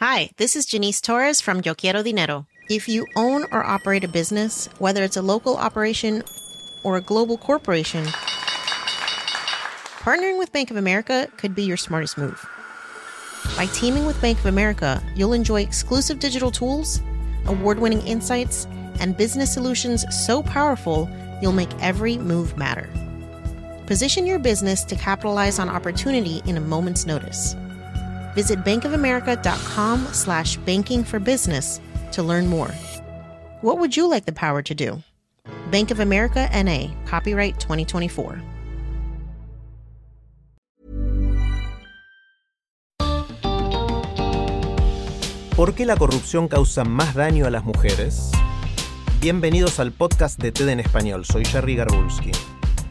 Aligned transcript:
Hi, 0.00 0.28
this 0.36 0.56
is 0.56 0.66
Janice 0.66 1.00
Torres 1.00 1.40
from 1.40 1.62
Yo 1.64 1.74
Quiero 1.74 2.02
Dinero. 2.02 2.44
If 2.68 2.86
you 2.86 3.06
own 3.16 3.44
or 3.50 3.64
operate 3.64 4.04
a 4.04 4.08
business, 4.08 4.68
whether 4.78 5.02
it's 5.02 5.16
a 5.16 5.22
local 5.22 5.56
operation 5.56 6.22
or 6.84 6.98
a 6.98 7.00
global 7.00 7.38
corporation, 7.38 8.04
partnering 10.04 10.38
with 10.38 10.52
Bank 10.52 10.70
of 10.70 10.76
America 10.76 11.30
could 11.38 11.54
be 11.54 11.62
your 11.62 11.78
smartest 11.78 12.18
move. 12.18 12.44
By 13.56 13.64
teaming 13.72 14.04
with 14.04 14.20
Bank 14.20 14.38
of 14.38 14.44
America, 14.44 15.02
you'll 15.14 15.32
enjoy 15.32 15.62
exclusive 15.62 16.18
digital 16.18 16.50
tools, 16.50 17.00
award 17.46 17.78
winning 17.78 18.06
insights, 18.06 18.66
and 19.00 19.16
business 19.16 19.54
solutions 19.54 20.04
so 20.14 20.42
powerful 20.42 21.08
you'll 21.40 21.52
make 21.52 21.72
every 21.80 22.18
move 22.18 22.58
matter. 22.58 22.90
Position 23.86 24.26
your 24.26 24.40
business 24.40 24.84
to 24.84 24.94
capitalize 24.94 25.58
on 25.58 25.70
opportunity 25.70 26.42
in 26.44 26.58
a 26.58 26.60
moment's 26.60 27.06
notice. 27.06 27.56
Visit 28.36 28.62
bankofamerica.com 28.64 30.08
slash 30.12 30.58
banking 30.58 31.02
for 31.02 31.18
business 31.18 31.80
to 32.12 32.22
learn 32.22 32.46
more. 32.46 32.70
What 33.62 33.78
would 33.78 33.96
you 33.96 34.10
like 34.10 34.26
the 34.26 34.32
power 34.32 34.60
to 34.60 34.74
do? 34.74 35.02
Bank 35.70 35.90
of 35.90 36.00
America 36.00 36.46
NA, 36.52 36.92
copyright 37.06 37.58
2024. 37.58 38.42
¿Por 45.56 45.74
qué 45.74 45.86
la 45.86 45.96
corrupción 45.96 46.48
causa 46.48 46.84
más 46.84 47.14
daño 47.14 47.46
a 47.46 47.50
las 47.50 47.64
mujeres? 47.64 48.30
Bienvenidos 49.22 49.80
al 49.80 49.90
podcast 49.92 50.38
de 50.38 50.52
TED 50.52 50.68
en 50.68 50.80
español, 50.80 51.24
soy 51.24 51.46
Jerry 51.46 51.76
Garbulski. 51.76 52.32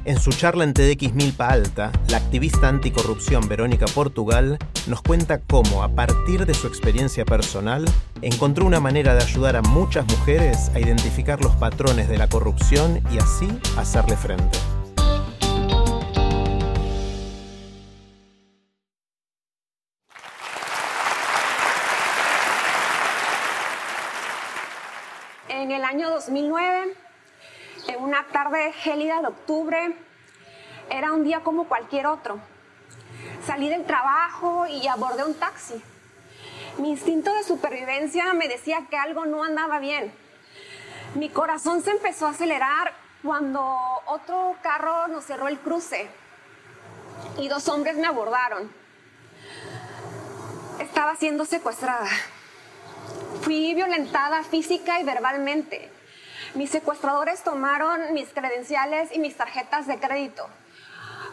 En 0.06 0.20
su 0.20 0.30
charla 0.30 0.64
en 0.64 0.76
TEDx 0.76 1.16
Milpa 1.16 1.48
Alta, 1.48 1.92
la 2.10 2.18
activista 2.18 2.70
anticorrupción 2.70 3.48
Verónica 3.48 3.88
Portugal 3.88 4.60
nos 4.86 5.02
cuenta 5.02 5.40
cómo, 5.40 5.82
a 5.82 5.90
partir 5.90 6.46
de 6.46 6.54
su 6.54 6.68
experiencia 6.68 7.26
personal, 7.26 7.86
encontró 8.22 8.68
una 8.68 8.80
manera 8.80 9.16
de 9.16 9.24
ayudar 9.24 9.56
a 9.56 9.64
muchas 9.64 10.06
mujeres 10.06 10.70
a 10.76 10.80
identificar 10.80 11.42
los 11.42 11.56
patrones 11.56 12.08
de 12.08 12.20
la 12.20 12.30
corrupción 12.30 13.02
y 13.12 13.18
así 13.18 13.48
hacerle 13.78 14.16
frente. 14.16 14.60
En 25.50 25.72
el 25.72 25.84
año 25.84 26.12
2009, 26.12 26.94
en 27.88 28.02
una 28.02 28.26
tarde 28.28 28.72
gélida 28.74 29.22
de 29.22 29.28
octubre, 29.28 29.96
era 30.90 31.12
un 31.12 31.24
día 31.24 31.42
como 31.42 31.68
cualquier 31.68 32.08
otro. 32.08 32.40
Salí 33.46 33.70
del 33.70 33.86
trabajo 33.86 34.66
y 34.68 34.88
abordé 34.88 35.24
un 35.24 35.36
taxi. 35.36 35.82
Mi 36.78 36.92
instinto 36.92 37.34
de 37.34 37.44
supervivencia 37.44 38.34
me 38.34 38.48
decía 38.48 38.88
que 38.90 38.98
algo 38.98 39.26
no 39.26 39.44
andaba 39.44 39.80
bien. 39.80 40.14
Mi 41.16 41.30
corazón 41.30 41.82
se 41.82 41.92
empezó 41.92 42.28
a 42.28 42.32
acelerar 42.32 42.94
cuando 43.24 43.64
otro 44.08 44.56
carro 44.62 45.08
nos 45.08 45.26
cerró 45.26 45.48
el 45.48 45.60
cruce 45.60 46.10
y 47.38 47.48
dos 47.48 47.68
hombres 47.70 47.96
me 47.96 48.08
abordaron. 48.08 48.70
Estaba 50.80 51.16
siendo 51.16 51.46
secuestrada. 51.46 52.10
Fui 53.42 53.74
violentada 53.74 54.44
física 54.44 55.00
y 55.00 55.04
verbalmente. 55.04 55.95
Mis 56.56 56.70
secuestradores 56.70 57.44
tomaron 57.44 58.14
mis 58.14 58.30
credenciales 58.30 59.14
y 59.14 59.20
mis 59.20 59.36
tarjetas 59.36 59.88
de 59.88 60.00
crédito, 60.00 60.48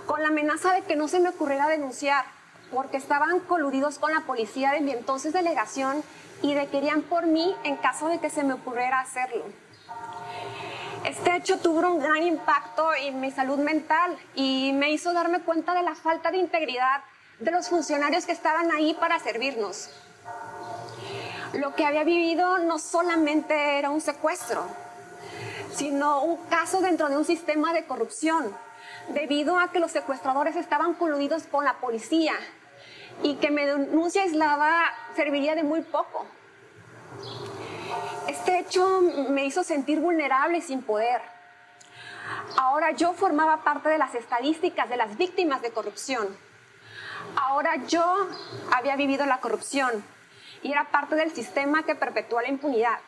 con 0.04 0.20
la 0.20 0.28
amenaza 0.28 0.72
de 0.72 0.82
que 0.82 0.96
no 0.96 1.06
se 1.06 1.20
me 1.20 1.28
ocurriera 1.28 1.68
denunciar, 1.68 2.24
porque 2.72 2.96
estaban 2.96 3.38
coludidos 3.38 4.00
con 4.00 4.12
la 4.12 4.22
policía 4.22 4.72
de 4.72 4.80
mi 4.80 4.90
entonces 4.90 5.32
delegación 5.32 6.02
y 6.42 6.54
de 6.54 6.66
querían 6.66 7.02
por 7.02 7.26
mí 7.26 7.54
en 7.62 7.76
caso 7.76 8.08
de 8.08 8.18
que 8.18 8.30
se 8.30 8.42
me 8.42 8.54
ocurriera 8.54 8.98
hacerlo. 8.98 9.44
Este 11.04 11.36
hecho 11.36 11.60
tuvo 11.60 11.88
un 11.88 12.00
gran 12.00 12.24
impacto 12.24 12.92
en 12.92 13.20
mi 13.20 13.30
salud 13.30 13.58
mental 13.58 14.18
y 14.34 14.72
me 14.72 14.90
hizo 14.90 15.12
darme 15.12 15.42
cuenta 15.42 15.72
de 15.72 15.82
la 15.82 15.94
falta 15.94 16.32
de 16.32 16.38
integridad 16.38 17.00
de 17.38 17.52
los 17.52 17.68
funcionarios 17.68 18.27
que 18.27 18.32
estaban 18.32 18.72
ahí 18.72 18.94
para 18.94 19.20
servirnos. 19.20 19.90
Lo 21.52 21.77
que 21.77 21.84
había 21.84 22.02
vivido 22.02 22.58
no 22.58 22.80
solamente 22.80 23.78
era 23.78 23.90
un 23.90 24.00
secuestro, 24.00 24.66
sino 25.74 26.22
un 26.22 26.36
caso 26.46 26.80
dentro 26.80 27.08
de 27.08 27.16
un 27.16 27.24
sistema 27.24 27.72
de 27.72 27.84
corrupción, 27.86 28.55
debido 29.08 29.58
a 29.58 29.72
que 29.72 29.80
los 29.80 29.90
secuestradores 29.90 30.56
estaban 30.56 30.94
coludidos 30.94 31.44
con 31.44 31.64
la 31.64 31.74
policía 31.74 32.34
y 33.22 33.36
que 33.36 33.50
mi 33.50 33.64
denuncia 33.64 34.22
aislada 34.22 34.84
serviría 35.14 35.55
de 35.55 35.62
muy 35.62 35.82
poco. 35.82 36.27
Este 38.28 38.58
hecho 38.58 39.00
me 39.28 39.44
hizo 39.44 39.62
sentir 39.64 40.00
vulnerable 40.00 40.58
y 40.58 40.62
sin 40.62 40.82
poder. 40.82 41.20
Ahora 42.56 42.92
yo 42.92 43.12
formaba 43.12 43.64
parte 43.64 43.88
de 43.88 43.98
las 43.98 44.14
estadísticas 44.14 44.88
de 44.88 44.96
las 44.96 45.16
víctimas 45.16 45.62
de 45.62 45.70
corrupción. 45.70 46.28
Ahora 47.36 47.77
yo 47.86 48.28
había 48.72 48.96
vivido 48.96 49.27
la 49.27 49.40
corrupción 49.40 50.05
y 50.62 50.72
era 50.72 50.90
parte 50.90 51.14
del 51.14 51.32
sistema 51.32 51.84
que 51.84 51.94
perpetúa 51.94 52.42
la 52.42 52.48
impunidad. 52.48 52.98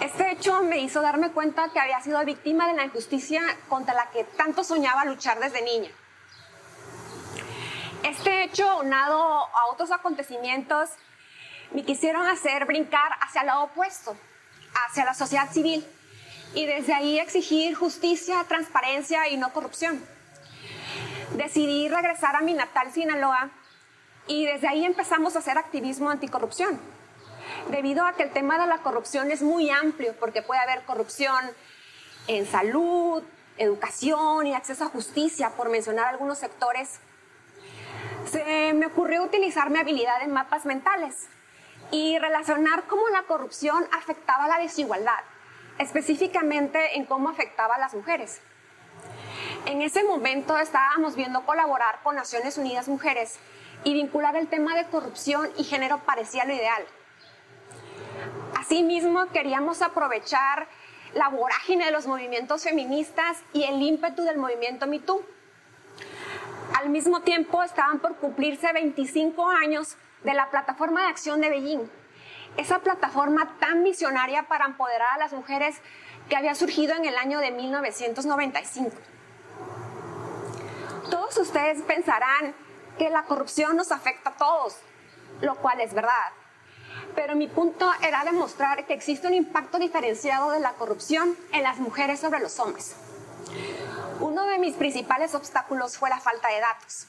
Este 0.00 0.30
hecho 0.30 0.62
me 0.62 0.78
hizo 0.78 1.02
darme 1.02 1.30
cuenta 1.30 1.68
que 1.72 1.78
había 1.78 2.00
sido 2.00 2.24
víctima 2.24 2.66
de 2.66 2.72
la 2.72 2.84
injusticia 2.84 3.42
contra 3.68 3.92
la 3.92 4.10
que 4.10 4.24
tanto 4.24 4.64
soñaba 4.64 5.04
luchar 5.04 5.38
desde 5.38 5.60
niña. 5.60 5.90
Este 8.02 8.44
hecho, 8.44 8.78
unado 8.78 9.22
a 9.22 9.66
otros 9.70 9.90
acontecimientos, 9.90 10.88
me 11.72 11.84
quisieron 11.84 12.26
hacer 12.26 12.64
brincar 12.64 13.12
hacia 13.20 13.42
el 13.42 13.48
lado 13.48 13.64
opuesto, 13.64 14.16
hacia 14.86 15.04
la 15.04 15.12
sociedad 15.12 15.50
civil, 15.52 15.86
y 16.54 16.64
desde 16.64 16.94
ahí 16.94 17.18
exigir 17.18 17.74
justicia, 17.74 18.42
transparencia 18.48 19.28
y 19.28 19.36
no 19.36 19.52
corrupción. 19.52 20.02
Decidí 21.36 21.90
regresar 21.90 22.36
a 22.36 22.40
mi 22.40 22.54
natal 22.54 22.90
Sinaloa 22.90 23.50
y 24.26 24.46
desde 24.46 24.66
ahí 24.66 24.84
empezamos 24.84 25.36
a 25.36 25.40
hacer 25.40 25.58
activismo 25.58 26.08
anticorrupción 26.08 26.80
debido 27.70 28.06
a 28.06 28.14
que 28.14 28.24
el 28.24 28.30
tema 28.30 28.58
de 28.58 28.66
la 28.66 28.78
corrupción 28.78 29.30
es 29.30 29.42
muy 29.42 29.70
amplio, 29.70 30.14
porque 30.18 30.42
puede 30.42 30.60
haber 30.60 30.82
corrupción 30.84 31.38
en 32.26 32.46
salud, 32.46 33.22
educación 33.56 34.46
y 34.46 34.54
acceso 34.54 34.84
a 34.84 34.88
justicia, 34.88 35.50
por 35.50 35.68
mencionar 35.68 36.06
algunos 36.06 36.38
sectores, 36.38 37.00
se 38.30 38.72
me 38.74 38.86
ocurrió 38.86 39.22
utilizar 39.22 39.70
mi 39.70 39.78
habilidad 39.78 40.22
en 40.22 40.32
mapas 40.32 40.64
mentales 40.64 41.28
y 41.90 42.18
relacionar 42.18 42.84
cómo 42.86 43.08
la 43.08 43.22
corrupción 43.24 43.84
afectaba 43.92 44.46
la 44.46 44.58
desigualdad, 44.58 45.20
específicamente 45.78 46.96
en 46.96 47.06
cómo 47.06 47.28
afectaba 47.28 47.74
a 47.74 47.78
las 47.78 47.94
mujeres. 47.94 48.40
En 49.66 49.82
ese 49.82 50.04
momento 50.04 50.56
estábamos 50.58 51.16
viendo 51.16 51.44
colaborar 51.44 52.00
con 52.02 52.16
Naciones 52.16 52.56
Unidas 52.56 52.88
Mujeres 52.88 53.38
y 53.84 53.94
vincular 53.94 54.36
el 54.36 54.48
tema 54.48 54.76
de 54.76 54.86
corrupción 54.86 55.50
y 55.56 55.64
género 55.64 55.98
parecía 55.98 56.44
lo 56.44 56.54
ideal. 56.54 56.84
Asimismo, 58.70 59.26
queríamos 59.32 59.82
aprovechar 59.82 60.68
la 61.14 61.28
vorágine 61.28 61.86
de 61.86 61.90
los 61.90 62.06
movimientos 62.06 62.62
feministas 62.62 63.42
y 63.52 63.64
el 63.64 63.82
ímpetu 63.82 64.22
del 64.22 64.38
movimiento 64.38 64.86
MeToo. 64.86 65.24
Al 66.78 66.88
mismo 66.88 67.22
tiempo, 67.22 67.64
estaban 67.64 67.98
por 67.98 68.14
cumplirse 68.18 68.72
25 68.72 69.44
años 69.48 69.96
de 70.22 70.34
la 70.34 70.50
Plataforma 70.50 71.02
de 71.02 71.08
Acción 71.08 71.40
de 71.40 71.50
Beijing, 71.50 71.90
esa 72.58 72.78
plataforma 72.78 73.56
tan 73.58 73.82
visionaria 73.82 74.44
para 74.44 74.66
empoderar 74.66 75.14
a 75.14 75.18
las 75.18 75.32
mujeres 75.32 75.80
que 76.28 76.36
había 76.36 76.54
surgido 76.54 76.94
en 76.94 77.06
el 77.06 77.16
año 77.16 77.40
de 77.40 77.50
1995. 77.50 78.96
Todos 81.10 81.36
ustedes 81.38 81.82
pensarán 81.82 82.54
que 82.98 83.10
la 83.10 83.24
corrupción 83.24 83.76
nos 83.76 83.90
afecta 83.90 84.30
a 84.30 84.36
todos, 84.36 84.78
lo 85.40 85.56
cual 85.56 85.80
es 85.80 85.92
verdad 85.92 86.39
pero 87.14 87.36
mi 87.36 87.48
punto 87.48 87.90
era 88.02 88.24
demostrar 88.24 88.86
que 88.86 88.94
existe 88.94 89.26
un 89.26 89.34
impacto 89.34 89.78
diferenciado 89.78 90.50
de 90.50 90.60
la 90.60 90.72
corrupción 90.72 91.36
en 91.52 91.62
las 91.62 91.78
mujeres 91.78 92.20
sobre 92.20 92.40
los 92.40 92.58
hombres. 92.58 92.94
Uno 94.20 94.44
de 94.44 94.58
mis 94.58 94.74
principales 94.74 95.34
obstáculos 95.34 95.96
fue 95.96 96.10
la 96.10 96.20
falta 96.20 96.48
de 96.48 96.60
datos. 96.60 97.06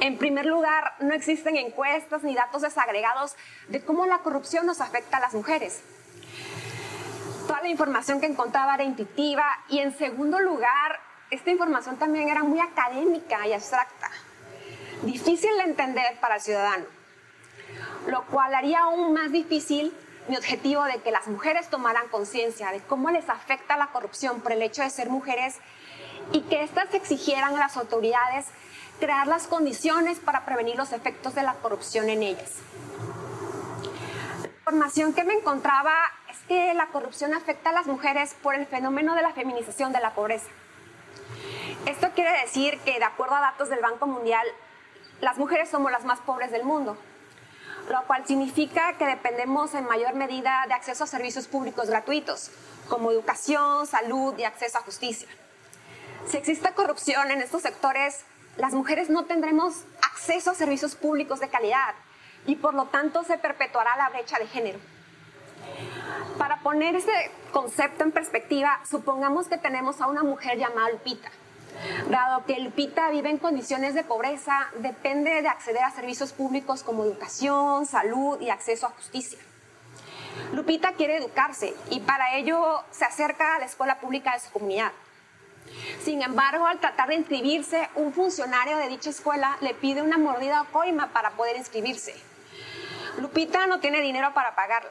En 0.00 0.18
primer 0.18 0.46
lugar, 0.46 0.94
no 1.00 1.14
existen 1.14 1.56
encuestas 1.56 2.22
ni 2.22 2.34
datos 2.34 2.62
desagregados 2.62 3.36
de 3.68 3.84
cómo 3.84 4.06
la 4.06 4.18
corrupción 4.18 4.66
nos 4.66 4.80
afecta 4.80 5.18
a 5.18 5.20
las 5.20 5.34
mujeres. 5.34 5.80
Toda 7.46 7.62
la 7.62 7.68
información 7.68 8.20
que 8.20 8.26
encontraba 8.26 8.74
era 8.74 8.84
intuitiva 8.84 9.44
y 9.68 9.80
en 9.80 9.96
segundo 9.96 10.38
lugar, 10.40 11.00
esta 11.30 11.50
información 11.50 11.96
también 11.96 12.28
era 12.28 12.42
muy 12.42 12.60
académica 12.60 13.46
y 13.46 13.52
abstracta, 13.52 14.10
difícil 15.02 15.56
de 15.56 15.64
entender 15.64 16.18
para 16.20 16.36
el 16.36 16.40
ciudadano 16.40 16.99
lo 18.06 18.24
cual 18.26 18.54
haría 18.54 18.80
aún 18.80 19.12
más 19.12 19.32
difícil 19.32 19.92
mi 20.28 20.36
objetivo 20.36 20.84
de 20.84 21.00
que 21.02 21.10
las 21.10 21.26
mujeres 21.26 21.68
tomaran 21.70 22.08
conciencia 22.08 22.70
de 22.72 22.80
cómo 22.80 23.10
les 23.10 23.28
afecta 23.28 23.76
la 23.76 23.88
corrupción 23.88 24.40
por 24.40 24.52
el 24.52 24.62
hecho 24.62 24.82
de 24.82 24.90
ser 24.90 25.10
mujeres 25.10 25.56
y 26.32 26.42
que 26.42 26.62
éstas 26.62 26.92
exigieran 26.94 27.56
a 27.56 27.58
las 27.58 27.76
autoridades 27.76 28.46
crear 29.00 29.26
las 29.26 29.46
condiciones 29.46 30.20
para 30.20 30.44
prevenir 30.44 30.76
los 30.76 30.92
efectos 30.92 31.34
de 31.34 31.42
la 31.42 31.54
corrupción 31.54 32.08
en 32.10 32.22
ellas. 32.22 32.58
información 34.58 35.14
que 35.14 35.24
me 35.24 35.34
encontraba 35.34 35.94
es 36.30 36.38
que 36.46 36.74
la 36.74 36.86
corrupción 36.88 37.34
afecta 37.34 37.70
a 37.70 37.72
las 37.72 37.86
mujeres 37.86 38.36
por 38.42 38.54
el 38.54 38.66
fenómeno 38.66 39.16
de 39.16 39.22
la 39.22 39.32
feminización 39.32 39.92
de 39.92 40.00
la 40.00 40.14
pobreza. 40.14 40.48
Esto 41.86 42.10
quiere 42.14 42.30
decir 42.42 42.78
que, 42.80 42.98
de 42.98 43.04
acuerdo 43.04 43.34
a 43.34 43.40
datos 43.40 43.68
del 43.68 43.80
Banco 43.80 44.06
Mundial, 44.06 44.46
las 45.20 45.38
mujeres 45.38 45.68
somos 45.70 45.90
las 45.90 46.04
más 46.04 46.20
pobres 46.20 46.52
del 46.52 46.62
mundo, 46.62 46.96
lo 47.90 48.04
cual 48.06 48.26
significa 48.26 48.94
que 48.94 49.06
dependemos 49.06 49.74
en 49.74 49.84
mayor 49.84 50.14
medida 50.14 50.64
de 50.68 50.74
acceso 50.74 51.04
a 51.04 51.06
servicios 51.06 51.46
públicos 51.46 51.88
gratuitos, 51.88 52.50
como 52.88 53.10
educación, 53.10 53.86
salud 53.86 54.34
y 54.38 54.44
acceso 54.44 54.78
a 54.78 54.82
justicia. 54.82 55.28
Si 56.26 56.36
existe 56.36 56.72
corrupción 56.72 57.30
en 57.30 57.40
estos 57.40 57.62
sectores, 57.62 58.24
las 58.56 58.74
mujeres 58.74 59.10
no 59.10 59.24
tendremos 59.24 59.84
acceso 60.02 60.50
a 60.50 60.54
servicios 60.54 60.94
públicos 60.94 61.40
de 61.40 61.48
calidad 61.48 61.94
y 62.46 62.56
por 62.56 62.74
lo 62.74 62.86
tanto 62.86 63.24
se 63.24 63.38
perpetuará 63.38 63.96
la 63.96 64.10
brecha 64.10 64.38
de 64.38 64.46
género. 64.46 64.78
Para 66.38 66.60
poner 66.60 66.94
ese 66.96 67.30
concepto 67.52 68.04
en 68.04 68.12
perspectiva, 68.12 68.80
supongamos 68.88 69.48
que 69.48 69.58
tenemos 69.58 70.00
a 70.00 70.06
una 70.06 70.22
mujer 70.22 70.58
llamada 70.58 70.90
Lupita. 70.90 71.30
Dado 72.08 72.44
que 72.44 72.60
Lupita 72.60 73.10
vive 73.10 73.30
en 73.30 73.38
condiciones 73.38 73.94
de 73.94 74.04
pobreza, 74.04 74.68
depende 74.76 75.42
de 75.42 75.48
acceder 75.48 75.82
a 75.82 75.90
servicios 75.90 76.32
públicos 76.32 76.82
como 76.82 77.04
educación, 77.04 77.86
salud 77.86 78.40
y 78.40 78.50
acceso 78.50 78.86
a 78.86 78.90
justicia. 78.90 79.38
Lupita 80.52 80.92
quiere 80.92 81.16
educarse 81.16 81.74
y 81.90 82.00
para 82.00 82.36
ello 82.36 82.82
se 82.90 83.04
acerca 83.04 83.56
a 83.56 83.58
la 83.58 83.66
escuela 83.66 84.00
pública 84.00 84.32
de 84.32 84.40
su 84.40 84.50
comunidad. 84.50 84.92
Sin 86.02 86.22
embargo, 86.22 86.66
al 86.66 86.80
tratar 86.80 87.08
de 87.08 87.16
inscribirse, 87.16 87.88
un 87.94 88.12
funcionario 88.12 88.76
de 88.76 88.88
dicha 88.88 89.10
escuela 89.10 89.56
le 89.60 89.74
pide 89.74 90.02
una 90.02 90.18
mordida 90.18 90.62
o 90.62 90.64
coima 90.66 91.08
para 91.08 91.30
poder 91.32 91.56
inscribirse. 91.56 92.14
Lupita 93.18 93.66
no 93.66 93.80
tiene 93.80 94.00
dinero 94.00 94.32
para 94.34 94.54
pagarla. 94.54 94.90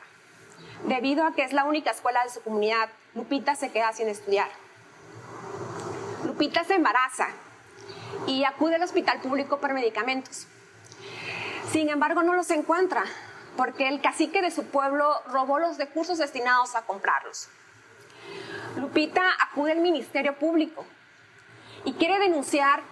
Debido 0.86 1.26
a 1.26 1.34
que 1.34 1.44
es 1.44 1.52
la 1.52 1.66
única 1.66 1.92
escuela 1.92 2.24
de 2.24 2.30
su 2.30 2.42
comunidad, 2.42 2.90
Lupita 3.14 3.56
se 3.56 3.72
queda 3.72 3.92
sin 3.92 4.08
estudiar. 4.08 4.50
Lupita 6.40 6.64
se 6.64 6.76
embaraza 6.76 7.28
y 8.26 8.46
acude 8.46 8.76
al 8.76 8.84
hospital 8.84 9.20
público 9.20 9.60
por 9.60 9.74
medicamentos. 9.74 10.48
Sin 11.70 11.90
embargo, 11.90 12.24
no 12.24 12.34
los 12.34 12.50
encuentra 12.52 13.04
porque 13.58 13.90
el 13.90 14.00
cacique 14.00 14.42
de 14.42 14.50
su 14.50 14.64
pueblo 14.68 15.22
robó 15.28 15.60
los 15.60 15.78
recursos 15.78 16.18
destinados 16.18 16.76
a 16.76 16.84
comprarlos. 16.84 17.50
Lupita 18.78 19.22
acude 19.42 19.74
al 19.74 19.80
Ministerio 19.80 20.34
Público 20.40 20.86
y 21.84 21.92
quiere 21.96 22.20
denunciar 22.20 22.84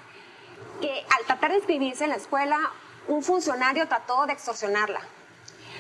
que 0.82 1.06
al 1.18 1.26
tratar 1.26 1.52
de 1.52 1.60
inscribirse 1.60 2.04
en 2.04 2.10
la 2.10 2.18
escuela, 2.18 2.60
un 3.08 3.24
funcionario 3.24 3.88
trató 3.88 4.26
de 4.26 4.34
extorsionarla. 4.34 5.00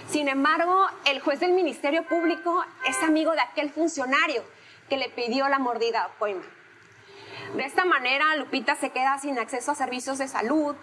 Sin 0.07 0.29
embargo, 0.29 0.87
el 1.03 1.19
juez 1.19 1.41
del 1.41 1.51
Ministerio 1.51 2.07
Público 2.07 2.63
es 2.87 2.95
amigo 3.03 3.33
de 3.33 3.41
aquel 3.41 3.71
funcionario 3.71 4.41
que 4.87 4.95
le 4.95 5.09
pidió 5.09 5.49
la 5.49 5.59
mordida 5.59 6.05
a 6.05 6.17
coima. 6.17 6.45
De 7.53 7.63
esta 7.63 7.85
manera, 7.85 8.35
Lupita 8.35 8.75
se 8.75 8.89
queda 8.89 9.17
sin 9.19 9.39
acceso 9.39 9.71
a 9.71 9.75
servicios 9.75 10.17
de 10.17 10.27
salud, 10.27 10.75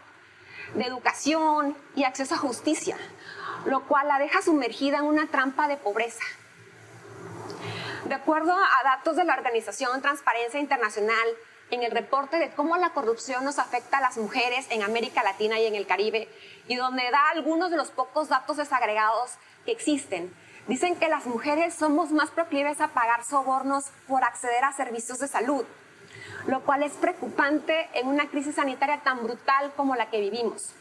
de 0.74 0.84
educación 0.84 1.76
y 1.94 2.04
acceso 2.04 2.34
a 2.34 2.38
justicia, 2.38 2.96
lo 3.66 3.84
cual 3.86 4.08
la 4.08 4.18
deja 4.18 4.40
sumergida 4.42 4.98
en 4.98 5.04
una 5.04 5.26
trampa 5.26 5.68
de 5.68 5.76
pobreza. 5.76 6.24
De 8.06 8.14
acuerdo 8.14 8.52
a 8.52 8.84
datos 8.84 9.16
de 9.16 9.24
la 9.24 9.34
organización 9.34 10.02
Transparencia 10.02 10.60
Internacional, 10.60 11.26
en 11.70 11.82
el 11.82 11.90
reporte 11.90 12.38
de 12.38 12.50
cómo 12.50 12.76
la 12.76 12.90
corrupción 12.90 13.44
nos 13.44 13.58
afecta 13.58 13.98
a 13.98 14.00
las 14.02 14.18
mujeres 14.18 14.66
en 14.70 14.82
América 14.82 15.22
Latina 15.22 15.58
y 15.58 15.66
en 15.66 15.74
el 15.74 15.86
Caribe, 15.86 16.28
y 16.66 16.76
donde 16.76 17.10
da 17.10 17.30
algunos 17.30 17.70
de 17.70 17.76
los 17.76 17.90
pocos 17.90 18.28
datos 18.28 18.56
desagregados 18.56 19.32
que 19.64 19.72
existen, 19.72 20.34
dicen 20.66 20.96
que 20.96 21.08
las 21.08 21.26
mujeres 21.26 21.74
somos 21.74 22.10
más 22.10 22.30
proclives 22.30 22.80
a 22.80 22.88
pagar 22.88 23.24
sobornos 23.24 23.84
por 24.06 24.24
acceder 24.24 24.64
a 24.64 24.72
servicios 24.72 25.18
de 25.18 25.28
salud, 25.28 25.64
lo 26.46 26.60
cual 26.60 26.82
es 26.82 26.92
preocupante 26.92 27.88
en 27.94 28.08
una 28.08 28.28
crisis 28.28 28.56
sanitaria 28.56 29.00
tan 29.02 29.22
brutal 29.22 29.72
como 29.76 29.96
la 29.96 30.10
que 30.10 30.20
vivimos. 30.20 30.72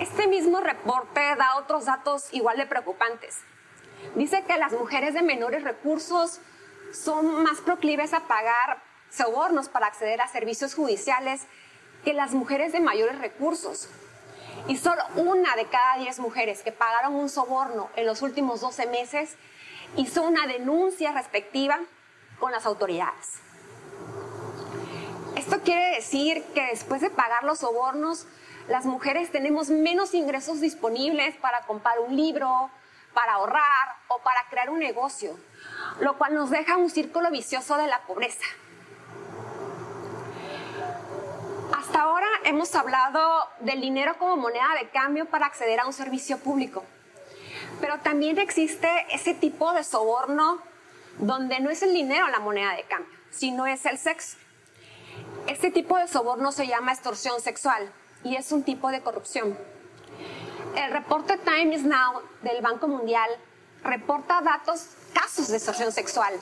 Este 0.00 0.26
mismo 0.26 0.60
reporte 0.60 1.20
da 1.36 1.56
otros 1.56 1.84
datos 1.84 2.32
igual 2.32 2.56
de 2.56 2.66
preocupantes. 2.66 3.38
Dice 4.16 4.42
que 4.44 4.58
las 4.58 4.72
mujeres 4.72 5.14
de 5.14 5.22
menores 5.22 5.62
recursos 5.62 6.40
son 6.92 7.42
más 7.42 7.60
proclives 7.60 8.12
a 8.12 8.20
pagar 8.20 8.82
sobornos 9.10 9.68
para 9.68 9.86
acceder 9.86 10.20
a 10.20 10.28
servicios 10.28 10.74
judiciales 10.74 11.42
que 12.04 12.12
las 12.12 12.32
mujeres 12.32 12.72
de 12.72 12.80
mayores 12.80 13.18
recursos. 13.18 13.88
Y 14.68 14.76
solo 14.76 15.02
una 15.16 15.54
de 15.56 15.66
cada 15.66 15.98
diez 15.98 16.18
mujeres 16.18 16.62
que 16.62 16.72
pagaron 16.72 17.14
un 17.14 17.28
soborno 17.28 17.88
en 17.96 18.06
los 18.06 18.22
últimos 18.22 18.60
12 18.60 18.86
meses 18.86 19.36
hizo 19.96 20.22
una 20.22 20.46
denuncia 20.46 21.12
respectiva 21.12 21.78
con 22.40 22.52
las 22.52 22.66
autoridades. 22.66 23.43
Esto 25.44 25.60
quiere 25.60 25.96
decir 25.96 26.42
que 26.54 26.68
después 26.68 27.02
de 27.02 27.10
pagar 27.10 27.44
los 27.44 27.58
sobornos, 27.58 28.26
las 28.66 28.86
mujeres 28.86 29.30
tenemos 29.30 29.68
menos 29.68 30.14
ingresos 30.14 30.62
disponibles 30.62 31.36
para 31.36 31.66
comprar 31.66 32.00
un 32.00 32.16
libro, 32.16 32.70
para 33.12 33.34
ahorrar 33.34 33.94
o 34.08 34.20
para 34.22 34.40
crear 34.48 34.70
un 34.70 34.78
negocio, 34.78 35.38
lo 36.00 36.16
cual 36.16 36.34
nos 36.34 36.48
deja 36.48 36.78
un 36.78 36.88
círculo 36.88 37.30
vicioso 37.30 37.76
de 37.76 37.86
la 37.88 38.00
pobreza. 38.06 38.46
Hasta 41.76 42.00
ahora 42.00 42.28
hemos 42.44 42.74
hablado 42.74 43.46
del 43.60 43.82
dinero 43.82 44.16
como 44.18 44.38
moneda 44.38 44.70
de 44.80 44.88
cambio 44.88 45.26
para 45.26 45.44
acceder 45.44 45.78
a 45.78 45.86
un 45.86 45.92
servicio 45.92 46.38
público, 46.38 46.82
pero 47.82 47.98
también 47.98 48.38
existe 48.38 48.88
ese 49.10 49.34
tipo 49.34 49.74
de 49.74 49.84
soborno 49.84 50.62
donde 51.18 51.60
no 51.60 51.68
es 51.68 51.82
el 51.82 51.92
dinero 51.92 52.28
la 52.28 52.38
moneda 52.38 52.72
de 52.76 52.84
cambio, 52.84 53.12
sino 53.30 53.66
es 53.66 53.84
el 53.84 53.98
sexo. 53.98 54.38
Este 55.46 55.70
tipo 55.70 55.98
de 55.98 56.08
soborno 56.08 56.52
se 56.52 56.66
llama 56.66 56.92
extorsión 56.92 57.38
sexual 57.40 57.92
y 58.22 58.36
es 58.36 58.50
un 58.50 58.62
tipo 58.62 58.90
de 58.90 59.02
corrupción. 59.02 59.56
El 60.74 60.90
reporte 60.90 61.36
Time 61.36 61.74
is 61.74 61.84
Now 61.84 62.22
del 62.40 62.62
Banco 62.62 62.88
Mundial 62.88 63.28
reporta 63.82 64.40
datos, 64.40 64.88
casos 65.12 65.48
de 65.48 65.56
extorsión 65.56 65.92
sexual 65.92 66.32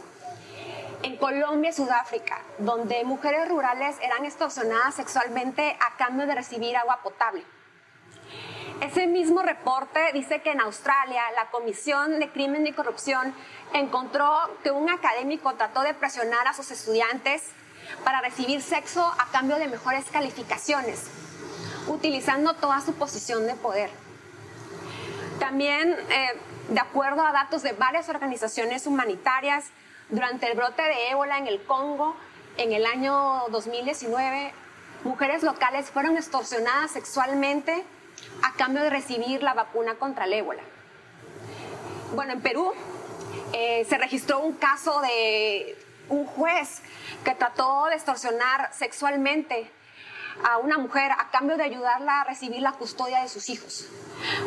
en 1.03 1.17
Colombia 1.17 1.71
y 1.71 1.73
Sudáfrica, 1.73 2.41
donde 2.59 3.03
mujeres 3.05 3.49
rurales 3.49 3.97
eran 4.03 4.25
extorsionadas 4.25 4.95
sexualmente 4.95 5.77
a 5.81 5.97
cambio 5.97 6.29
de 6.29 6.37
recibir 6.37 6.77
agua 6.77 7.01
potable. 7.03 7.45
Ese 8.81 9.09
mismo 9.09 9.43
reporte 9.43 10.13
dice 10.13 10.43
que 10.43 10.53
en 10.53 10.61
Australia 10.61 11.23
la 11.35 11.51
Comisión 11.51 12.21
de 12.21 12.31
Crimen 12.31 12.69
y 12.69 12.73
Corrupción 12.73 13.35
encontró 13.73 14.31
que 14.63 14.71
un 14.71 14.89
académico 14.89 15.55
trató 15.55 15.83
de 15.83 15.95
presionar 15.95 16.47
a 16.47 16.53
sus 16.53 16.71
estudiantes 16.71 17.53
para 18.05 18.21
recibir 18.21 18.63
sexo 18.63 19.05
a 19.19 19.31
cambio 19.31 19.57
de 19.57 19.69
mejores 19.69 20.05
calificaciones, 20.11 21.05
utilizando 21.89 22.55
toda 22.55 22.81
su 22.81 22.95
posición 22.95 23.47
de 23.47 23.55
poder. 23.55 23.91
También, 25.39 25.97
eh, 26.11 26.39
de 26.69 26.81
acuerdo 26.81 27.23
a 27.27 27.33
datos 27.33 27.63
de 27.63 27.73
varias 27.73 28.09
organizaciones 28.09 28.87
humanitarias, 28.87 29.67
durante 30.09 30.51
el 30.51 30.57
brote 30.57 30.83
de 30.83 31.11
ébola 31.11 31.39
en 31.39 31.47
el 31.47 31.63
Congo, 31.63 32.15
en 32.59 32.73
el 32.73 32.85
año 32.85 33.45
2019, 33.51 34.53
mujeres 35.05 35.43
locales 35.43 35.91
fueron 35.91 36.17
extorsionadas 36.17 36.91
sexualmente 36.91 37.83
a 38.43 38.53
cambio 38.53 38.83
de 38.83 38.91
recibir 38.91 39.43
la 39.43 39.55
vacuna 39.55 39.95
contra 39.95 40.27
el 40.27 40.35
ébola. 40.35 40.63
Bueno, 42.15 42.35
en 42.35 42.43
Perú 42.43 42.73
eh, 43.55 43.87
se 43.89 43.97
registró 43.97 44.41
un 44.41 44.53
caso 44.53 45.01
de 45.01 45.82
un 46.13 46.27
juez 46.27 46.83
que 47.25 47.35
trató 47.35 47.87
de 47.87 47.95
extorsionar 47.95 48.71
sexualmente 48.73 49.71
a 50.45 50.59
una 50.59 50.79
mujer 50.79 51.11
a 51.13 51.31
cambio 51.31 51.57
de 51.57 51.65
ayudarla 51.65 52.21
a 52.21 52.25
recibir 52.25 52.61
la 52.61 52.73
custodia 52.73 53.23
de 53.23 53.29
sus 53.29 53.49
hijos. 53.49 53.87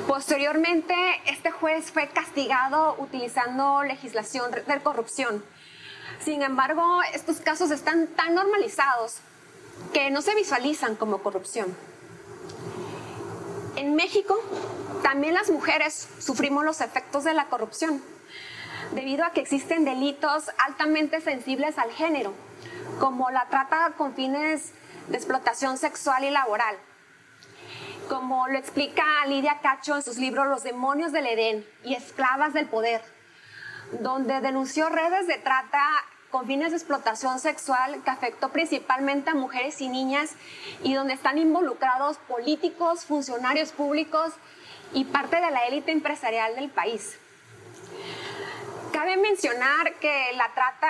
Posteriormente, 0.07 0.95
este 1.25 1.51
juez 1.51 1.91
fue 1.91 2.07
castigado 2.10 2.95
utilizando 3.00 3.84
legislación 3.84 4.51
de 4.51 4.79
corrupción. 4.81 5.43
Sin 6.24 6.43
embargo, 6.43 7.01
estos 7.13 7.38
casos 7.38 7.72
están 7.72 8.07
tan 8.07 8.36
normalizados 8.36 9.17
que 9.91 10.10
no 10.12 10.22
se 10.22 10.36
visualizan 10.36 10.95
como 10.95 11.22
corrupción. 11.22 11.75
En 13.75 13.95
México, 13.95 14.39
también 15.03 15.34
las 15.34 15.50
mujeres 15.50 16.07
sufrimos 16.19 16.63
los 16.63 16.81
efectos 16.81 17.24
de 17.24 17.34
la 17.34 17.48
corrupción 17.48 18.01
debido 18.92 19.24
a 19.24 19.32
que 19.32 19.42
existen 19.42 19.86
delitos 19.86 20.50
altamente 20.65 21.22
sensibles 21.22 21.77
al 21.77 21.92
género, 21.92 22.34
como 23.00 23.30
la 23.32 23.48
trata 23.48 23.94
con 23.98 24.13
fines 24.13 24.74
de 25.08 25.18
explotación 25.18 25.77
sexual 25.77 26.24
y 26.24 26.32
laboral. 26.32 26.75
Como 28.10 28.48
lo 28.48 28.58
explica 28.58 29.04
Lidia 29.27 29.60
Cacho 29.62 29.96
en 29.96 30.04
sus 30.04 30.18
libros 30.18 30.48
Los 30.48 30.63
demonios 30.63 31.12
del 31.12 31.25
Edén 31.25 31.65
y 31.84 31.96
Esclavas 31.96 32.54
del 32.54 32.68
Poder, 32.68 33.01
donde 34.00 34.42
denunció 34.42 34.89
redes 34.89 35.27
de 35.27 35.38
trata 35.38 35.84
con 36.30 36.46
fines 36.46 36.72
de 36.72 36.77
explotación 36.77 37.39
sexual 37.39 38.04
que 38.04 38.10
afectó 38.10 38.50
principalmente 38.50 39.30
a 39.30 39.36
mujeres 39.36 39.80
y 39.82 39.88
niñas 39.88 40.36
y 40.84 40.94
donde 40.94 41.13
están 41.13 41.38
involucrados 41.38 42.18
políticos, 42.18 43.06
funcionarios 43.06 43.72
públicos 43.72 44.34
y 44.94 45.06
parte 45.06 45.38
de 45.38 45.51
la 45.51 45.65
élite 45.68 45.92
empresarial 45.92 46.56
del 46.56 46.70
país. 46.70 47.18
Cabe 48.96 49.18
mencionar 49.18 49.96
que 49.96 50.32
la 50.38 50.54
trata 50.54 50.90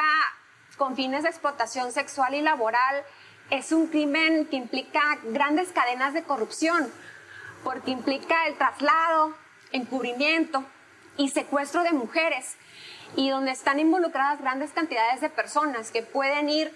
con 0.77 0.95
fines 0.95 1.23
de 1.23 1.29
explotación 1.29 1.91
sexual 1.91 2.35
y 2.35 2.41
laboral 2.41 3.03
es 3.49 3.71
un 3.71 3.87
crimen 3.87 4.45
que 4.45 4.57
implica 4.57 5.01
grandes 5.23 5.69
cadenas 5.69 6.13
de 6.13 6.21
corrupción, 6.21 6.93
porque 7.63 7.89
implica 7.89 8.45
el 8.45 8.59
traslado, 8.59 9.35
encubrimiento 9.71 10.63
y 11.17 11.29
secuestro 11.29 11.81
de 11.81 11.93
mujeres, 11.93 12.57
y 13.15 13.31
donde 13.31 13.49
están 13.49 13.79
involucradas 13.79 14.39
grandes 14.39 14.69
cantidades 14.69 15.19
de 15.21 15.31
personas 15.31 15.89
que 15.89 16.03
pueden 16.03 16.47
ir, 16.47 16.71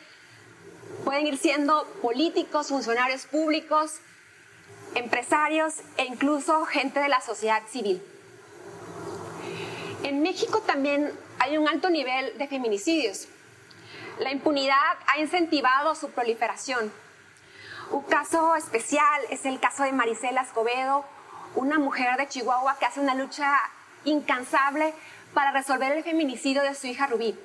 pueden 1.06 1.28
ir 1.28 1.38
siendo 1.38 1.86
políticos, 2.02 2.70
funcionarios 2.70 3.28
públicos, 3.28 4.00
empresarios 4.96 5.76
e 5.98 6.06
incluso 6.06 6.66
gente 6.66 7.00
de 7.00 7.10
la 7.10 7.22
sociedad 7.22 7.62
civil. 7.68 8.02
En 10.04 10.22
México 10.22 10.62
también 10.62 11.12
hay 11.40 11.58
un 11.58 11.68
alto 11.68 11.90
nivel 11.90 12.38
de 12.38 12.48
feminicidios. 12.48 13.28
La 14.20 14.32
impunidad 14.32 14.98
ha 15.08 15.20
incentivado 15.20 15.96
su 15.96 16.10
proliferación. 16.12 16.92
Un 17.92 18.04
caso 18.04 18.56
especial 18.56 19.22
es 19.30 19.46
el 19.46 19.60
caso 19.60 19.84
de 19.84 19.92
Marisela 19.92 20.42
Escobedo, 20.42 21.06
una 21.56 21.80
mujer 21.80 22.18
de 22.18 22.28
Chihuahua 22.28 22.78
que 22.80 22.86
hace 22.86 23.00
una 23.00 23.16
lucha 23.16 23.52
incansable 24.06 24.94
para 25.34 25.52
resolver 25.52 25.92
el 25.92 26.04
feminicidio 26.04 26.62
de 26.64 26.76
su 26.76 26.88
hija 26.88 27.08
Rubí. 27.08 27.38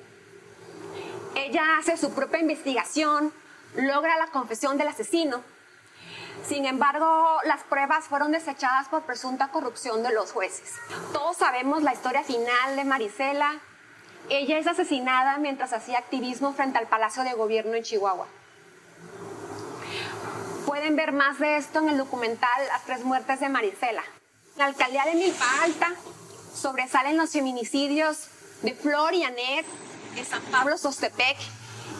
Ella 1.35 1.77
hace 1.79 1.97
su 1.97 2.13
propia 2.13 2.39
investigación, 2.39 3.33
logra 3.75 4.17
la 4.17 4.27
confesión 4.27 4.77
del 4.77 4.87
asesino. 4.87 5.41
Sin 6.43 6.65
embargo, 6.65 7.39
las 7.45 7.63
pruebas 7.63 8.05
fueron 8.05 8.31
desechadas 8.31 8.87
por 8.87 9.03
presunta 9.03 9.47
corrupción 9.47 10.03
de 10.03 10.13
los 10.13 10.31
jueces. 10.31 10.75
Todos 11.13 11.37
sabemos 11.37 11.83
la 11.83 11.93
historia 11.93 12.23
final 12.23 12.75
de 12.75 12.83
Marisela. 12.83 13.59
Ella 14.29 14.57
es 14.57 14.67
asesinada 14.67 15.37
mientras 15.37 15.73
hacía 15.73 15.99
activismo 15.99 16.53
frente 16.53 16.77
al 16.77 16.87
Palacio 16.87 17.23
de 17.23 17.33
Gobierno 17.33 17.75
en 17.75 17.83
Chihuahua. 17.83 18.27
Pueden 20.65 20.95
ver 20.95 21.11
más 21.11 21.39
de 21.39 21.57
esto 21.57 21.79
en 21.79 21.89
el 21.89 21.97
documental 21.97 22.67
Las 22.67 22.83
tres 22.85 23.03
muertes 23.03 23.39
de 23.39 23.49
Marisela. 23.49 24.03
La 24.57 24.65
alcaldía 24.65 25.05
de 25.05 25.15
Milpa 25.15 25.45
Alta 25.63 25.91
sobresalen 26.53 27.17
los 27.17 27.31
feminicidios 27.31 28.29
de 28.61 28.73
Flor 28.73 29.13
y 29.13 29.23
Anet 29.23 29.65
en 30.15 30.25
San 30.25 30.41
Pablo 30.43 30.77
Sostepec 30.77 31.37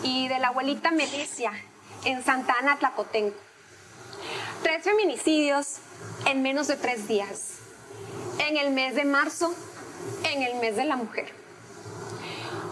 y 0.03 0.27
de 0.27 0.39
la 0.39 0.49
abuelita 0.49 0.91
Melicia 0.91 1.51
en 2.05 2.23
Santana 2.23 2.77
Tlacotenco. 2.77 3.37
Tres 4.75 4.83
feminicidios 4.83 5.77
en 6.25 6.41
menos 6.41 6.67
de 6.67 6.75
tres 6.75 7.07
días. 7.07 7.59
En 8.45 8.57
el 8.57 8.71
mes 8.71 8.93
de 8.93 9.05
marzo, 9.05 9.55
en 10.25 10.43
el 10.43 10.55
mes 10.55 10.75
de 10.75 10.83
la 10.83 10.97
mujer. 10.97 11.31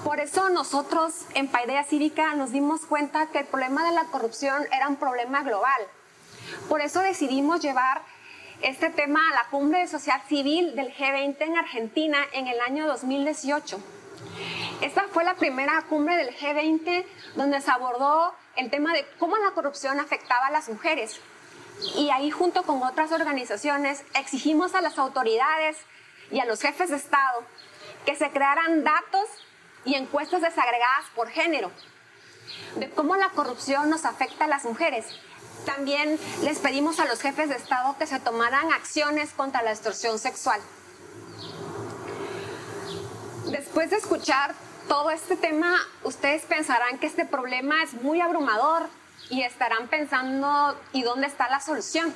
Por 0.03 0.19
eso 0.19 0.49
nosotros 0.49 1.13
en 1.33 1.47
Paideia 1.47 1.85
Cívica 1.85 2.33
nos 2.33 2.51
dimos 2.51 2.81
cuenta 2.81 3.27
que 3.27 3.39
el 3.39 3.45
problema 3.45 3.87
de 3.87 3.95
la 3.95 4.03
corrupción 4.07 4.67
era 4.73 4.89
un 4.89 4.97
problema 4.97 5.43
global. 5.43 5.81
Por 6.67 6.81
eso 6.81 6.99
decidimos 6.99 7.61
llevar 7.61 8.01
este 8.61 8.89
tema 8.89 9.21
a 9.29 9.35
la 9.35 9.49
cumbre 9.49 9.79
de 9.79 9.87
sociedad 9.87 10.23
civil 10.27 10.75
del 10.75 10.93
G20 10.93 11.37
en 11.39 11.57
Argentina 11.57 12.17
en 12.33 12.47
el 12.47 12.59
año 12.59 12.85
2018. 12.85 13.79
Esta 14.81 15.07
fue 15.07 15.23
la 15.23 15.35
primera 15.35 15.81
cumbre 15.87 16.17
del 16.17 16.35
G20 16.35 17.05
donde 17.37 17.61
se 17.61 17.71
abordó 17.71 18.33
el 18.57 18.69
tema 18.69 18.91
de 18.91 19.07
cómo 19.19 19.37
la 19.37 19.51
corrupción 19.51 20.01
afectaba 20.01 20.47
a 20.47 20.51
las 20.51 20.67
mujeres. 20.67 21.21
Y 21.95 22.09
ahí 22.09 22.31
junto 22.31 22.63
con 22.63 22.81
otras 22.83 23.11
organizaciones 23.11 24.03
exigimos 24.15 24.75
a 24.75 24.81
las 24.81 24.97
autoridades 24.97 25.77
y 26.31 26.39
a 26.39 26.45
los 26.45 26.61
jefes 26.61 26.89
de 26.89 26.95
Estado 26.97 27.43
que 28.05 28.15
se 28.15 28.29
crearan 28.31 28.83
datos 28.83 29.27
y 29.85 29.95
encuestas 29.95 30.41
desagregadas 30.41 31.05
por 31.15 31.29
género 31.29 31.71
de 32.75 32.89
cómo 32.89 33.15
la 33.15 33.29
corrupción 33.29 33.89
nos 33.89 34.05
afecta 34.05 34.45
a 34.45 34.47
las 34.47 34.65
mujeres 34.65 35.05
también 35.65 36.19
les 36.43 36.59
pedimos 36.59 36.99
a 36.99 37.05
los 37.05 37.21
jefes 37.21 37.49
de 37.49 37.55
Estado 37.55 37.95
que 37.97 38.05
se 38.05 38.19
tomaran 38.19 38.71
acciones 38.73 39.31
contra 39.31 39.61
la 39.61 39.71
extorsión 39.71 40.19
sexual. 40.19 40.59
Después 43.45 43.89
de 43.89 43.97
escuchar 43.97 44.53
todo 44.87 45.09
este 45.11 45.37
tema, 45.37 45.77
ustedes 46.03 46.43
pensarán 46.43 46.99
que 46.99 47.07
este 47.07 47.25
problema 47.25 47.81
es 47.83 47.93
muy 47.93 48.19
abrumador 48.19 48.89
y 49.29 49.43
estarán 49.43 49.87
pensando, 49.87 50.79
¿y 50.91 51.03
dónde 51.03 51.27
está 51.27 51.49
la 51.49 51.59
solución? 51.59 52.13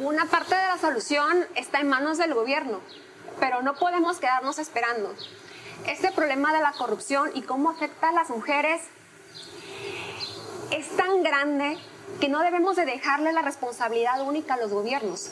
Una 0.00 0.26
parte 0.26 0.54
de 0.54 0.66
la 0.66 0.78
solución 0.78 1.46
está 1.54 1.80
en 1.80 1.88
manos 1.88 2.18
del 2.18 2.34
gobierno, 2.34 2.80
pero 3.38 3.62
no 3.62 3.74
podemos 3.74 4.18
quedarnos 4.18 4.58
esperando. 4.58 5.14
Este 5.86 6.10
problema 6.12 6.52
de 6.52 6.60
la 6.60 6.72
corrupción 6.72 7.30
y 7.34 7.42
cómo 7.42 7.70
afecta 7.70 8.08
a 8.08 8.12
las 8.12 8.30
mujeres 8.30 8.82
es 10.70 10.96
tan 10.96 11.22
grande 11.22 11.78
que 12.20 12.28
no 12.28 12.40
debemos 12.40 12.76
de 12.76 12.86
dejarle 12.86 13.32
la 13.32 13.42
responsabilidad 13.42 14.20
única 14.22 14.54
a 14.54 14.56
los 14.56 14.70
gobiernos. 14.70 15.30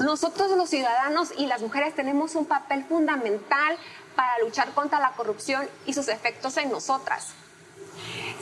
Nosotros 0.00 0.50
los 0.50 0.68
ciudadanos 0.68 1.32
y 1.36 1.46
las 1.46 1.60
mujeres 1.62 1.94
tenemos 1.94 2.34
un 2.34 2.46
papel 2.46 2.84
fundamental 2.84 3.78
para 4.16 4.38
luchar 4.40 4.70
contra 4.72 5.00
la 5.00 5.12
corrupción 5.12 5.68
y 5.86 5.94
sus 5.94 6.08
efectos 6.08 6.56
en 6.56 6.70
nosotras. 6.70 7.34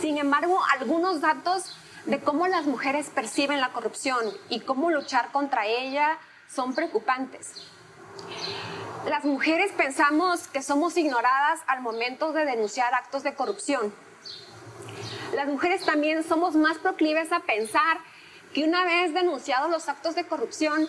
Sin 0.02 0.18
embargo, 0.18 0.60
algunos 0.78 1.22
datos 1.22 1.74
de 2.04 2.20
cómo 2.20 2.46
las 2.46 2.66
mujeres 2.66 3.08
perciben 3.08 3.62
la 3.62 3.72
corrupción 3.72 4.18
y 4.50 4.60
cómo 4.60 4.90
luchar 4.90 5.32
contra 5.32 5.66
ella 5.66 6.18
son 6.54 6.74
preocupantes. 6.74 7.54
Las 9.08 9.24
mujeres 9.24 9.72
pensamos 9.72 10.46
que 10.48 10.62
somos 10.62 10.98
ignoradas 10.98 11.60
al 11.66 11.80
momento 11.80 12.34
de 12.34 12.44
denunciar 12.44 12.92
actos 12.92 13.22
de 13.22 13.34
corrupción 13.34 13.94
las 15.34 15.46
mujeres 15.46 15.84
también 15.84 16.22
somos 16.24 16.54
más 16.54 16.78
proclives 16.78 17.32
a 17.32 17.40
pensar 17.40 17.98
que 18.52 18.64
una 18.64 18.84
vez 18.84 19.14
denunciados 19.14 19.70
los 19.70 19.88
actos 19.88 20.14
de 20.14 20.26
corrupción, 20.26 20.86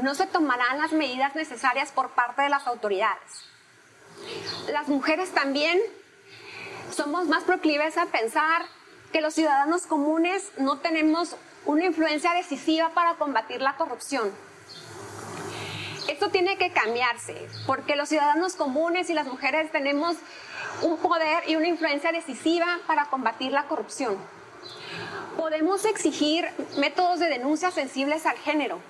no 0.00 0.14
se 0.14 0.26
tomarán 0.26 0.78
las 0.78 0.92
medidas 0.92 1.34
necesarias 1.34 1.90
por 1.90 2.10
parte 2.10 2.42
de 2.42 2.50
las 2.50 2.68
autoridades. 2.68 3.46
Las 4.72 4.86
mujeres 4.86 5.32
también 5.32 5.80
somos 6.92 7.26
más 7.26 7.44
proclives 7.44 7.96
a 7.98 8.06
pensar 8.06 8.62
que 9.12 9.20
los 9.20 9.34
ciudadanos 9.34 9.86
comunes 9.86 10.50
no 10.58 10.78
tenemos 10.78 11.36
una 11.66 11.84
influencia 11.84 12.32
decisiva 12.32 12.90
para 12.90 13.14
combatir 13.14 13.60
la 13.60 13.76
corrupción. 13.76 14.30
Esto 16.08 16.30
tiene 16.30 16.56
que 16.56 16.72
cambiarse, 16.72 17.48
porque 17.66 17.96
los 17.96 18.08
ciudadanos 18.08 18.54
comunes 18.54 19.10
y 19.10 19.14
las 19.14 19.26
mujeres 19.26 19.70
tenemos 19.70 20.16
un 20.82 20.96
poder 20.98 21.48
y 21.48 21.56
una 21.56 21.68
influencia 21.68 22.12
decisiva 22.12 22.78
para 22.86 23.06
combatir 23.06 23.52
la 23.52 23.64
corrupción. 23.64 24.16
Podemos 25.36 25.84
exigir 25.84 26.48
métodos 26.78 27.20
de 27.20 27.28
denuncia 27.28 27.70
sensibles 27.70 28.26
al 28.26 28.36
género 28.36 28.80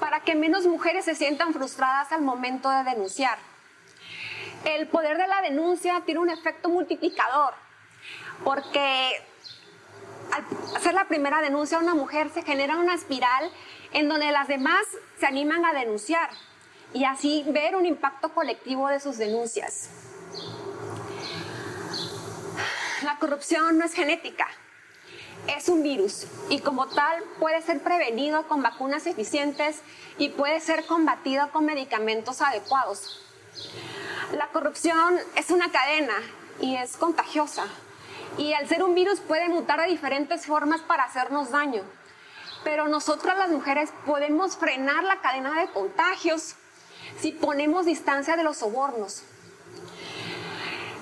para 0.00 0.20
que 0.20 0.34
menos 0.34 0.66
mujeres 0.66 1.04
se 1.04 1.14
sientan 1.14 1.52
frustradas 1.52 2.12
al 2.12 2.22
momento 2.22 2.68
de 2.70 2.84
denunciar. 2.84 3.38
El 4.64 4.88
poder 4.88 5.16
de 5.16 5.26
la 5.26 5.42
denuncia 5.42 6.02
tiene 6.04 6.20
un 6.20 6.30
efecto 6.30 6.68
multiplicador 6.68 7.54
porque 8.44 9.22
al 10.32 10.44
hacer 10.76 10.94
la 10.94 11.08
primera 11.08 11.40
denuncia 11.40 11.78
a 11.78 11.80
una 11.80 11.94
mujer 11.94 12.30
se 12.30 12.42
genera 12.42 12.76
una 12.76 12.94
espiral 12.94 13.50
en 13.92 14.08
donde 14.08 14.30
las 14.32 14.48
demás 14.48 14.84
se 15.18 15.26
animan 15.26 15.64
a 15.64 15.72
denunciar 15.72 16.30
y 16.92 17.04
así 17.04 17.44
ver 17.48 17.76
un 17.76 17.86
impacto 17.86 18.32
colectivo 18.32 18.88
de 18.88 19.00
sus 19.00 19.18
denuncias. 19.18 19.90
La 23.02 23.18
corrupción 23.18 23.78
no 23.78 23.84
es 23.84 23.92
genética, 23.92 24.48
es 25.56 25.68
un 25.68 25.82
virus 25.82 26.26
y 26.48 26.60
como 26.60 26.86
tal 26.88 27.22
puede 27.38 27.62
ser 27.62 27.80
prevenido 27.82 28.48
con 28.48 28.62
vacunas 28.62 29.06
eficientes 29.06 29.82
y 30.18 30.30
puede 30.30 30.60
ser 30.60 30.86
combatido 30.86 31.50
con 31.52 31.66
medicamentos 31.66 32.42
adecuados. 32.42 33.22
La 34.32 34.48
corrupción 34.48 35.18
es 35.36 35.50
una 35.50 35.70
cadena 35.70 36.14
y 36.60 36.76
es 36.76 36.96
contagiosa. 36.96 37.64
Y 38.38 38.52
al 38.54 38.68
ser 38.68 38.82
un 38.82 38.94
virus 38.94 39.20
puede 39.20 39.48
mutar 39.48 39.80
de 39.80 39.86
diferentes 39.86 40.46
formas 40.46 40.80
para 40.80 41.04
hacernos 41.04 41.50
daño. 41.52 41.82
Pero 42.64 42.88
nosotras 42.88 43.38
las 43.38 43.50
mujeres 43.50 43.90
podemos 44.04 44.56
frenar 44.56 45.04
la 45.04 45.20
cadena 45.20 45.60
de 45.60 45.68
contagios 45.68 46.56
si 47.20 47.30
ponemos 47.30 47.86
distancia 47.86 48.36
de 48.36 48.42
los 48.42 48.58
sobornos, 48.58 49.22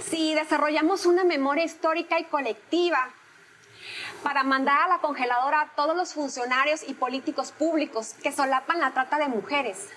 si 0.07 0.35
desarrollamos 0.35 1.07
una 1.07 1.25
memoria 1.25 1.64
histórica 1.64 2.21
y 2.21 2.25
colectiva 2.25 3.09
para 4.23 4.43
mandar 4.43 4.83
a 4.83 4.88
la 4.88 4.99
congeladora 4.99 5.62
a 5.62 5.69
todos 5.75 5.97
los 5.97 6.12
funcionarios 6.12 6.83
y 6.87 6.93
políticos 6.93 7.52
públicos 7.52 8.14
que 8.23 8.33
solapan 8.33 8.81
la 8.81 8.93
trata 8.93 9.19
de 9.19 9.28
mujeres, 9.28 9.88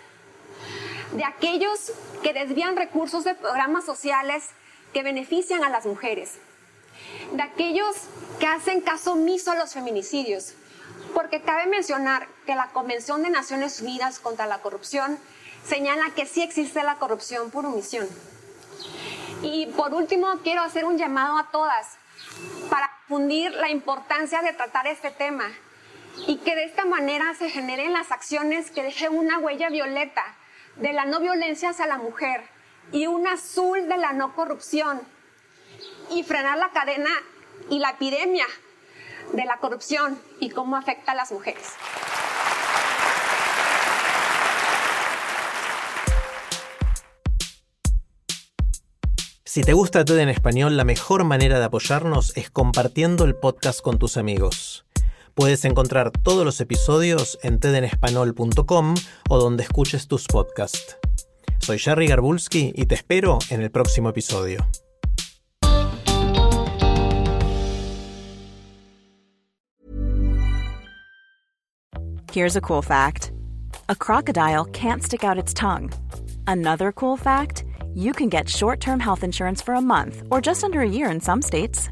de 1.12 1.24
aquellos 1.24 1.92
que 2.24 2.34
desvían 2.34 2.76
recursos 2.76 3.24
de 3.24 3.36
programas 3.36 3.86
sociales 3.86 4.50
que 4.94 5.04
benefician 5.04 5.64
a 5.64 5.70
las 5.70 5.86
mujeres, 5.86 6.34
de 7.32 7.42
aquellos 7.42 7.96
que 8.40 8.48
hacen 8.48 8.82
caso 8.82 9.14
omiso 9.14 9.52
a 9.52 9.56
los 9.56 9.74
feminicidios, 9.74 10.54
porque 11.14 11.42
cabe 11.42 11.68
mencionar 11.68 12.28
que 12.46 12.56
la 12.56 12.68
Convención 12.68 13.24
de 13.24 13.30
Naciones 13.30 13.82
Unidas 13.82 14.20
contra 14.20 14.46
la 14.46 14.60
Corrupción 14.60 15.18
señala 15.66 16.12
que 16.16 16.26
sí 16.26 16.42
existe 16.42 16.84
la 16.84 16.96
corrupción 16.96 17.52
por 17.52 17.66
omisión. 17.66 18.08
Y 19.42 19.68
por 19.68 19.94
último, 19.94 20.28
quiero 20.44 20.62
hacer 20.62 20.86
un 20.86 20.98
llamado 20.98 21.38
a 21.38 21.52
todas 21.52 21.98
para 22.70 22.90
fundir 23.08 23.52
la 23.54 23.70
importancia 23.70 24.42
de 24.42 24.54
tratar 24.54 24.88
este 24.88 25.12
tema 25.12 25.46
y 26.26 26.38
que 26.38 26.56
de 26.56 26.64
esta 26.64 26.86
manera 26.86 27.34
se 27.36 27.50
generen 27.50 27.94
las 27.94 28.12
acciones 28.12 28.72
que 28.72 28.84
dejen 28.84 29.16
una 29.16 29.40
huella 29.40 29.70
violeta 29.70 30.24
de 30.79 30.93
la 30.93 31.05
no 31.05 31.19
violencia 31.19 31.69
hacia 31.69 31.88
la 31.88 31.98
mujer 31.98 32.41
y 32.91 33.07
un 33.07 33.27
azul 33.27 33.88
de 33.88 33.98
la 33.98 34.13
no 34.13 34.36
corrupción 34.36 35.01
y 36.12 36.24
frenar 36.24 36.57
la 36.57 36.69
cadena 36.69 37.10
y 37.69 37.79
la 37.79 37.91
epidemia 37.91 38.46
de 39.34 39.46
la 39.46 39.57
corrupción 39.57 40.19
y 40.39 40.50
cómo 40.50 40.77
afecta 40.77 41.12
a 41.12 41.15
las 41.15 41.31
mujeres. 41.31 41.74
Si 49.43 49.63
te 49.63 49.74
gusta 49.74 50.05
TED 50.05 50.19
en 50.19 50.29
español, 50.29 50.77
la 50.77 50.84
mejor 50.84 51.24
manera 51.24 51.57
de 51.57 51.65
apoyarnos 51.65 52.36
es 52.38 52.51
compartiendo 52.51 53.25
el 53.25 53.36
podcast 53.36 53.81
con 53.81 53.98
tus 53.98 54.15
amigos. 54.15 54.87
Puedes 55.38 55.65
encontrar 55.65 56.10
todos 56.10 56.44
los 56.44 56.60
episodios 56.62 57.38
en 57.44 57.60
tedenespanol.com 57.60 58.96
o 59.29 59.38
donde 59.38 59.62
escuches 59.62 60.08
tus 60.08 60.25
podcasts. 60.25 60.98
Soy 61.60 61.77
Jerry 61.77 62.08
Garbulski 62.08 62.74
y 62.75 62.88
te 62.88 62.96
espero 62.96 63.38
en 63.51 63.62
el 63.62 63.70
próximo 63.70 64.10
episodio. 64.10 64.65
Here's 72.34 72.56
a 72.56 72.62
cool 72.62 72.82
fact 72.82 73.32
a 73.89 73.96
crocodile 73.96 74.65
can't 74.74 75.03
stick 75.03 75.24
out 75.24 75.38
its 75.38 75.53
tongue. 75.53 75.91
Another 76.48 76.91
cool 76.91 77.15
fact 77.15 77.63
you 77.94 78.12
can 78.12 78.29
get 78.29 78.50
short 78.50 78.79
term 78.79 79.00
health 79.00 79.24
insurance 79.24 79.62
for 79.62 79.75
a 79.75 79.82
month 79.82 80.24
or 80.32 80.41
just 80.41 80.63
under 80.63 80.82
a 80.82 80.89
year 80.89 81.12
in 81.12 81.22
some 81.22 81.44
states. 81.44 81.91